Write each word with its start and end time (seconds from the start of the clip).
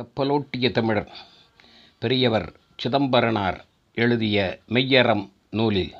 கப்பலோட்டிய 0.00 0.70
தமிழர் 0.70 1.10
பெரியவர் 1.98 2.52
சிதம்பரனார் 2.76 3.64
எழுதிய 3.94 4.58
மெய்யறம் 4.68 5.30
நூலில் 5.50 5.92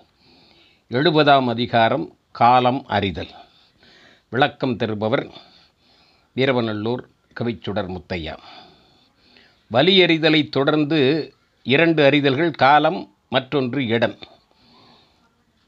எழுபதாம் 0.90 1.46
அதிகாரம் 1.46 2.16
காலம் 2.30 2.84
அறிதல். 2.86 3.28
விளக்கம் 4.30 4.76
தருபவர் 4.76 5.26
வீரவநல்லூர் 6.36 7.04
கவிச்சுடர் 7.40 7.96
முத்தையா. 7.96 8.38
வலியறிதலை 9.72 10.48
தொடர்ந்து 10.48 11.32
இரண்டு 11.62 12.04
அறிதல்கள் 12.04 12.50
காலம் 12.50 13.14
மற்றொன்று 13.28 13.86
இடம். 13.86 14.18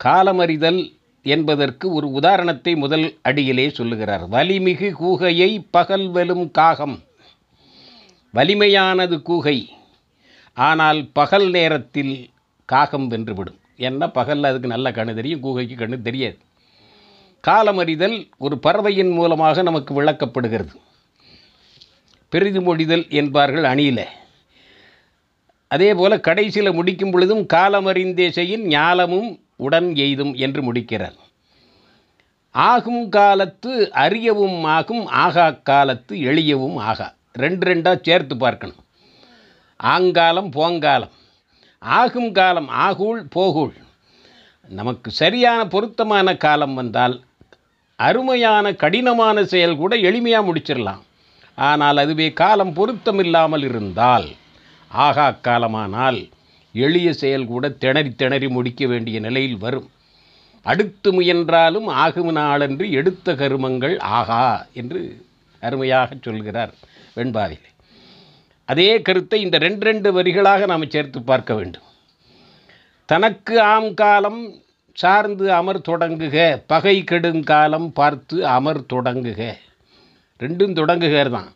காலமறிதல் 0.05 0.99
என்பதற்கு 1.23 1.93
ஒரு 1.93 2.11
உதாரணத்தை 2.11 2.77
முதல் 2.77 3.19
அடியிலே 3.23 3.69
சொல்லுகிறார். 3.69 4.29
வலிமிகு 4.29 4.93
கூகையை 5.01 5.67
பகல்வெலும் 5.73 6.51
காகம். 6.51 7.03
வலிமையானது 8.37 9.17
கூகை. 9.23 9.59
ஆனால் 10.55 11.01
பகல் 11.13 11.51
நேரத்தில் 11.51 12.31
காகம் 12.65 13.11
வென்றுவிடும். 13.11 13.61
என்ன 13.77 14.11
பகலில் 14.11 14.45
அதுக்கு 14.45 14.69
நல்ல 14.69 14.91
கண்ணு 14.91 15.15
தெரியும் 15.15 15.43
கூகைக்கு 15.43 15.77
கண்ணு 15.79 16.03
தெரியாது. 16.03 16.39
காலமறிதல் 17.49 18.17
ஒரு 18.39 18.59
பறவையின் 18.59 19.11
மூலமாக 19.11 19.63
நமக்கு 19.63 20.03
விளக்கப்படுகிறது. 20.03 20.75
பெரிது 22.29 22.61
மொழிதல் 22.61 23.11
என்பார்கள் 23.11 23.63
அணியில. 23.63 24.01
அதே 25.69 25.95
போல் 25.95 26.21
கடைசியில் 26.21 26.73
முடிக்கும் 26.73 27.11
பொழுதும் 27.11 27.47
காலமறிந்தே 27.55 28.31
செய்யின் 28.31 28.65
ஞாலமும் 28.67 29.29
உடன் 29.57 29.95
எய்தும் 29.95 30.35
என்று 30.35 30.63
முடிக்கிறார். 30.63 31.17
ஆகும் 32.51 33.09
காலத்து 33.09 33.93
அறியவும் 33.93 34.65
ஆகும் 34.65 35.07
ஆகா 35.07 35.51
காலத்து 35.51 36.17
எளியவும் 36.17 36.77
ஆகா. 36.77 37.15
ரெண்டு 37.45 37.65
ரெண்டாக 37.71 37.99
சேர்த்து 38.09 38.35
பார்க்கணும். 38.37 38.83
ஆங்காலம் 39.81 40.51
போங்காலம். 40.51 41.15
ஆகும் 41.83 42.31
காலம் 42.39 42.69
ஆகூள் 42.87 43.21
போகுள் 43.35 43.75
நமக்கு 44.71 45.09
சரியான 45.21 45.61
பொருத்தமான 45.73 46.37
காலம் 46.45 46.75
வந்தால் 46.75 47.15
அருமையான 47.99 48.73
கடினமான 48.83 49.45
செயல் 49.53 49.77
கூட 49.83 49.93
எளிமையாக 50.09 50.47
முடிச்சிடலாம் 50.47 51.03
ஆனால் 51.69 51.99
அதுவே 52.03 52.29
காலம் 52.41 52.73
பொருத்தமில்லாமல் 52.79 53.65
இருந்தால் 53.69 54.27
ஆகா 54.91 55.29
காலமானால் 55.47 56.21
எளிய 56.75 57.09
செயல் 57.23 57.47
கூட 57.53 57.69
திணறி 57.83 58.11
திணறி 58.23 58.49
முடிக்க 58.57 58.83
வேண்டிய 58.87 59.19
நிலையில் 59.27 59.59
வரும். 59.59 59.89
அடுத்து 60.67 61.09
முயன்றாலும் 61.13 61.89
ஆகும் 62.05 62.33
நாளன்று 62.39 62.87
எடுத்த 63.01 63.35
கருமங்கள் 63.43 63.97
ஆகா 64.19 64.43
என்று 64.81 65.01
அருமையாக 65.63 66.17
சொல்கிறார். 66.27 66.75
வெண்பாவிலே. 67.17 67.71
அதே 68.69 68.91
கருத்தை 69.07 69.39
இந்த 69.47 69.57
ரெண்டு 69.65 69.85
ரெண்டு 69.89 70.09
வரிகளாக 70.17 70.67
நாம் 70.73 70.93
சேர்த்து 70.95 71.19
பார்க்க 71.23 71.55
வேண்டும். 71.55 71.87
தனக்கு 73.09 73.55
ஆம் 73.73 73.91
காலம் 73.95 74.41
சார்ந்து 75.03 75.47
அமர் 75.59 75.87
தொடங்குக 75.89 76.37
பகை 76.73 76.97
கெடுங்காலம் 77.11 77.89
பார்த்து 77.93 78.37
அமர் 78.57 78.81
தொடங்குக. 78.95 79.41
ரெண்டும் 80.41 80.75
தொடங்குகர் 80.79 81.31
தான் 81.37 81.51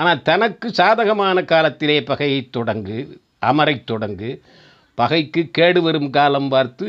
ஆனால் 0.00 0.22
தனக்கு 0.28 0.68
சாதகமான 0.80 1.38
காலத்திலே 1.52 1.96
பகையை 2.10 2.40
தொடங்கு 2.56 2.98
அமரை 3.50 3.76
தொடங்கு 3.92 4.30
பகைக்கு 4.98 5.42
கேடு 5.56 5.80
வரும் 5.82 6.10
காலம் 6.10 6.48
பார்த்து 6.48 6.86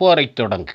போரை 0.00 0.24
தொடங்கு. 0.40 0.74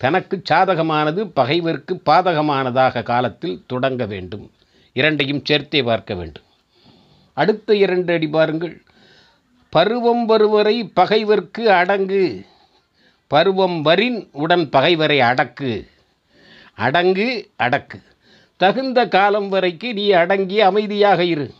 தனக்கு 0.00 0.36
சாதகமானது 0.50 1.22
பகைவர்க்கு 1.40 1.94
பாதகமானதாக 2.10 3.04
காலத்தில் 3.12 3.62
தொடங்க 3.72 4.04
வேண்டும். 4.12 4.46
இரண்டையும் 4.92 5.44
சேர்த்தே 5.44 5.82
பார்க்க 5.82 6.14
வேண்டும். 6.14 6.42
அடுத்த 7.34 7.76
இரண்டு 7.76 8.12
அடி 8.12 8.28
பாருங்கள். 8.28 8.82
பருவம் 9.68 10.26
வருவரை 10.26 10.92
பகைவர்க்கு 10.96 11.60
அடங்கு. 11.60 12.46
பருவம் 13.26 13.84
வரின் 13.84 14.28
உடன் 14.32 14.68
பகைவரை 14.68 15.20
அடக்கு. 15.20 15.88
அடங்கு 16.74 17.50
அடக்கு. 17.58 18.02
தகுந்த 18.56 19.08
காலம் 19.08 19.52
வரைக்கு 19.52 19.92
நீ 19.92 20.10
அடங்கி 20.10 20.60
அமைதியாக 20.60 21.24
இரு. 21.24 21.54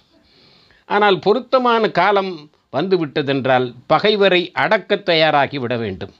ஆனால் 0.87 1.19
பொருத்தமான 1.19 1.91
காலம் 1.91 2.51
வந்துவிட்டதென்றால் 2.73 3.75
பகைவரை 3.87 4.51
அடக்க 4.53 4.97
தயாராகி 4.97 5.59
விட 5.59 5.77
வேண்டும். 5.77 6.13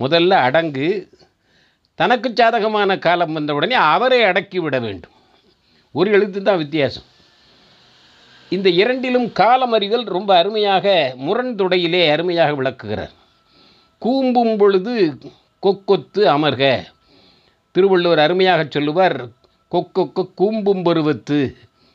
முதல்ல 0.00 0.30
அடங்கு. 0.30 1.08
தனக்கு 1.94 2.32
சாதகமான 2.34 2.98
காலம் 2.98 3.32
வந்தவுடனே 3.32 3.74
அவரை 3.74 4.22
அடக்கி 4.22 4.58
விட 4.58 4.78
வேண்டும். 4.78 5.12
ஒரு 5.96 6.08
எழுத்து 6.10 6.42
தான் 6.42 6.56
வித்தியாசம். 6.56 7.04
இந்த 8.48 8.68
இரண்டிலும் 8.82 9.26
காலமறிதல் 9.40 10.06
ரொம்ப 10.16 10.30
அருமையாக 10.36 11.14
முரண்துடையிலே 11.26 12.00
அருமையாக 12.10 12.54
விளக்குகிறார். 12.54 13.12
கூம்பும் 13.98 14.56
பொழுது 14.56 14.94
கொக்கொத்து 15.66 16.22
அமர்க. 16.34 16.62
திருவள்ளுவர் 17.74 18.18
அருமையாக 18.18 18.66
சொல்லுவார் 18.70 19.18
கொக்கொக்க 19.72 20.26
கூம்பும் 20.40 20.82
பருவத்து 20.82 21.38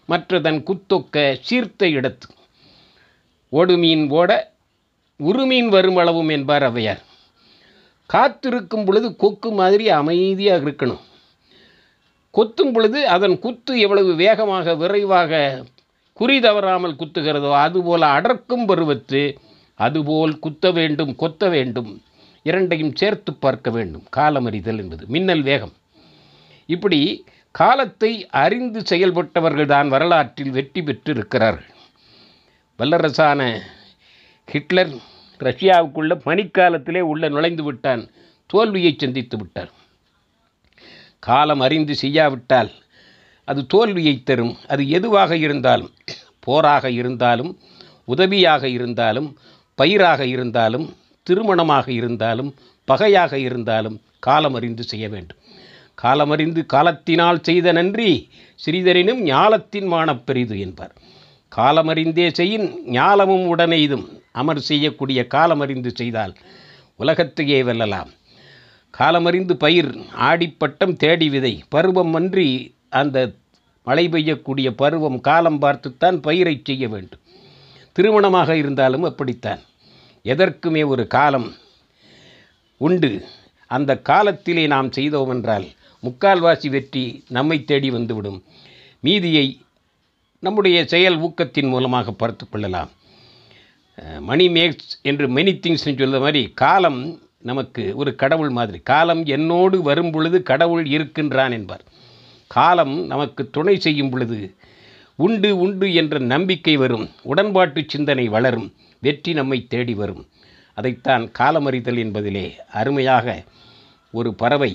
மற்றதன் 0.10 0.62
குத்தொக்க 0.70 1.18
சீர்த்த 1.50 1.88
இடத்து. 1.98 2.30
ஓடுமீன் 3.52 4.06
ஓட 4.20 4.32
உருமீன் 5.20 5.70
வரும் 5.76 5.96
அளவும் 5.96 6.30
என்பார் 6.30 6.64
அவையார் 6.64 7.04
காத்திருக்கும் 8.06 8.86
பொழுது 8.86 9.16
கொக்கு 9.16 9.52
மாதிரி 9.52 9.86
அமைதியாக 10.00 10.64
இருக்கணும். 10.66 11.04
கொத்தும் 12.34 12.72
பொழுது 12.74 13.00
அதன் 13.16 13.36
குத்து 13.40 13.74
எவ்வளவு 13.86 14.12
வேகமாக 14.16 14.76
விரைவாக 14.76 15.42
குறி 16.20 16.36
தவறாமல் 16.40 17.00
குத்துகிறதோ 17.00 17.52
அதுபோல் 17.66 18.06
அடர்க்கும் 18.16 18.66
பருவத்து 18.66 19.22
அதுபோல் 19.80 20.34
குத்த 20.40 20.72
வேண்டும் 20.72 21.12
கொத்த 21.22 21.44
வேண்டும். 21.50 21.92
இரண்டையும் 22.46 22.96
சேர்த்து 22.96 23.32
பார்க்க 23.34 23.70
வேண்டும். 23.72 24.06
காலமறிதல் 24.18 24.80
என்பது 24.84 25.04
மின்னல் 25.08 25.44
வேகம். 25.50 25.74
இப்படி 26.70 27.00
காலத்தை 27.52 28.12
அறிந்து 28.44 28.80
செயல்பட்டவர்கள் 28.86 29.72
தான் 29.74 29.90
வரலாற்றில் 29.90 30.56
வெற்றி 30.58 30.82
பெற்று 30.82 31.12
இருக்கிறார்கள் 31.14 31.70
வல்லரசான 32.80 33.42
ஹிட்லர் 34.48 34.94
ரஷ்யாவுக்குள்ள 35.40 36.14
பனிக்காலத்திலே 36.26 37.02
உள்ள 37.12 37.24
நுழைந்து 37.30 37.64
விட்டான். 37.64 38.04
தோல்வியை 38.50 38.94
சந்தித்து 38.98 39.38
விட்டார். 39.38 39.72
காலம் 41.20 41.60
அறிந்து 41.60 41.96
செய்யாவிட்டால் 41.96 42.72
அது 43.46 43.66
தோல்வியை 43.66 44.24
தரும். 44.24 44.56
அது 44.68 44.90
எதுவாக 44.90 45.38
இருந்தாலும் 45.38 45.92
போராக 46.40 46.92
இருந்தாலும் 46.92 47.58
உதவியாக 48.06 48.70
இருந்தாலும் 48.70 49.38
பயிராக 49.76 50.26
இருந்தாலும் 50.26 50.96
திருமணமாக 51.30 51.90
இருந்தாலும் 51.90 52.56
பகையாக 52.88 53.34
இருந்தாலும் 53.34 54.02
காலம் 54.20 54.54
அறிந்து 54.54 54.84
செய்ய 54.84 55.10
வேண்டும். 55.10 55.38
காலமறிந்து 56.04 56.66
காலத்தினால் 56.66 57.40
செய்த 57.42 57.72
நன்றி 57.72 58.30
சிறிதரினும் 58.66 59.22
ஞாலத்தின் 59.22 59.86
மானப் 59.86 60.26
பெரிது 60.26 60.60
என்பார். 60.60 60.96
காலமறிந்தே 61.56 62.34
செய்யின் 62.34 62.84
ஞாலமும் 62.86 63.58
இதும் 63.58 64.22
அமர் 64.32 64.60
செய்யக்கூடிய 64.60 65.28
காலமறிந்து 65.34 65.88
செய்தால் 65.88 66.36
உலகத்தையே 66.96 67.64
வெல்லலாம். 67.64 68.10
காலமறிந்து 68.94 69.54
பயிர் 69.54 69.90
ஆடிப்பட்டம் 70.30 70.96
தேடி 70.96 71.30
விதை. 71.30 71.54
பருவம் 71.70 72.14
அன்றி 72.14 72.50
அந்த 72.90 73.18
மழை 73.88 74.06
பெய்யக்கூடிய 74.08 74.70
பருவம் 74.82 75.20
காலம் 75.22 75.60
பார்த்துத்தான் 75.60 76.18
பயிரை 76.20 76.56
செய்ய 76.64 76.88
வேண்டும். 76.88 77.24
திருமணமாக 77.96 78.50
இருந்தாலும் 78.62 79.04
அப்படித்தான். 79.04 79.62
எதற்குமே 80.26 80.82
ஒரு 80.86 81.04
காலம் 81.08 81.48
உண்டு. 82.78 83.12
அந்த 83.72 83.92
காலத்திலே 84.10 84.68
நாம் 84.68 84.92
செய்தோம் 84.92 85.30
என்றால் 85.30 85.66
முக்கால்வாசி 86.04 86.70
வெற்றி 86.70 87.06
நம்மை 87.30 87.58
தேடி 87.64 87.90
வந்துவிடும். 87.90 88.40
மீதியை 89.00 89.48
நம்முடைய 90.44 90.78
செயல் 90.86 91.18
ஊக்கத்தின் 91.20 91.70
மூலமாக 91.70 92.12
பார்த்து 92.12 92.46
கொள்ளலாம். 92.50 92.92
மணி 94.20 94.46
மேக்ஸ் 94.48 94.92
என்று 95.02 95.26
மெனி 95.28 95.54
திங்ஸ்னு 95.56 96.00
சொல்ல 96.02 96.20
மாதிரி 96.20 96.42
காலம் 96.62 97.00
நமக்கு 97.44 97.84
ஒரு 97.96 98.16
கடவுள் 98.16 98.50
மாதிரி. 98.50 98.80
காலம் 98.80 99.26
என்னோடு 99.26 99.82
வரும் 99.82 100.12
பொழுது 100.12 100.44
கடவுள் 100.44 100.86
இருக்கின்றான் 100.86 101.52
என்பார். 101.52 101.84
காலம் 102.48 102.96
நமக்கு 103.06 103.50
துணை 103.50 103.80
செய்யும் 103.80 104.10
பொழுது 104.10 104.40
உண்டு 105.16 105.50
உண்டு 105.58 105.94
என்ற 105.94 106.18
நம்பிக்கை 106.34 106.76
வரும். 106.78 107.10
உடன்பாட்டு 107.24 107.84
சிந்தனை 107.88 108.28
வளரும். 108.28 108.68
வெற்றி 109.02 109.34
நம்மை 109.34 109.60
தேடி 109.68 109.94
வரும். 109.94 110.24
அதைத்தான் 110.74 111.32
காலமறிதல் 111.40 112.00
என்பதிலே 112.06 112.46
அருமையாக 112.72 113.44
ஒரு 114.12 114.34
பறவை 114.34 114.72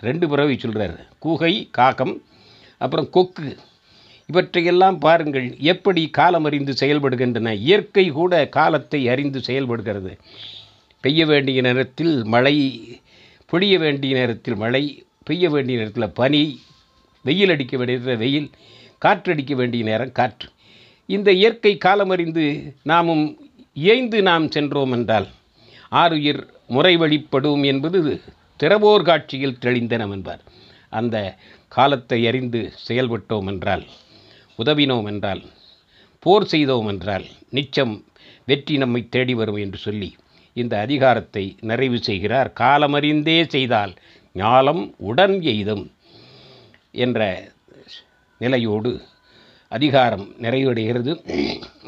ரெண்டு 0.00 0.28
பறவை 0.28 0.58
சொல்கிறார் 0.58 0.96
கூகை 1.24 1.68
காகம் 1.70 2.14
அப்புறம் 2.78 3.10
கொக்கு. 3.10 3.56
இவற்றையெல்லாம் 4.26 4.98
பாருங்கள் 4.98 5.48
எப்படி 5.72 6.02
காலம் 6.10 6.44
அறிந்து 6.44 6.72
செயல்படுகின்றன. 6.80 7.54
இயற்கை 7.54 8.08
கூட 8.08 8.48
காலத்தை 8.48 9.08
அறிந்து 9.08 9.40
செயல்படுகிறது. 9.42 10.12
பெய்ய 11.04 11.22
வேண்டிய 11.26 11.58
நேரத்தில் 11.60 12.14
மழை 12.24 12.56
பொழிய 13.50 13.74
வேண்டிய 13.78 14.12
நேரத்தில் 14.18 14.56
மழை 14.56 14.82
பெய்ய 15.28 15.48
வேண்டிய 15.50 15.76
நேரத்தில் 15.80 16.14
பனி 16.20 16.42
வெயில் 17.24 17.52
அடிக்க 17.54 17.74
வேண்டிய 17.76 17.96
நேரத்தில் 17.98 18.22
வெயில் 18.22 18.48
காற்றடிக்க 19.02 19.52
வேண்டிய 19.54 19.84
நேரம் 19.84 20.12
காற்று. 20.12 20.48
இந்த 21.08 21.28
இயற்கை 21.32 21.72
காலமறிந்து 21.84 22.44
நாமும் 22.82 23.24
இயைந்து 23.76 24.18
நாம் 24.22 24.46
சென்றோம் 24.48 24.92
என்றால் 24.92 25.28
ஆறுயிர் 25.92 26.42
முறை 26.66 26.94
வழிப்படும் 26.96 27.64
என்பது 27.72 28.00
திறவோர் 28.60 29.06
காட்சியில் 29.08 29.60
தெளிந்தனம் 29.60 30.12
என்பார். 30.16 30.42
அந்த 30.92 31.16
காலத்தை 31.72 32.20
அறிந்து 32.26 32.60
செயல்பட்டோம் 32.88 33.48
என்றால் 33.52 33.84
உதவினோம் 34.58 35.08
என்றால் 35.12 35.42
போர் 36.22 36.50
செய்தோம் 36.52 36.88
என்றால் 36.92 37.26
நிச்சம் 37.52 37.94
வெற்றி 38.48 38.76
நம்மை 38.76 39.00
தேடி 39.14 39.34
வரும் 39.34 39.62
என்று 39.64 39.78
சொல்லி 39.78 40.08
இந்த 40.54 40.78
அதிகாரத்தை 40.78 41.56
நிறைவு 41.60 41.98
செய்கிறார். 42.02 42.52
காலமறிந்தே 42.60 43.48
செய்தால் 43.48 43.94
ஞாலம் 44.34 44.94
உடன் 44.96 45.40
எய்தும் 45.42 45.92
என்ற 46.90 47.48
நிலையோடு 48.38 49.00
அதிகாரம் 49.68 50.26
நிறைவடைகிறது. 50.40 51.12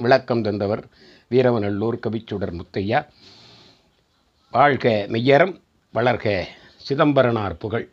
விளக்கம் 0.00 0.42
தந்தவர் 0.42 0.84
வீரவநல்லூர் 1.30 1.98
கவிச்சுடர் 2.06 2.54
முத்தையா. 2.60 3.06
வாழ்க 4.50 5.06
மெய்யரம் 5.08 5.54
வளர்க 5.94 6.44
சிதம்பரனார் 6.88 7.56
புகழ். 7.58 7.88